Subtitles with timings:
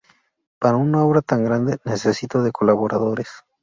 [0.59, 3.29] Para una obra tan grande, necesitó de colaboradores.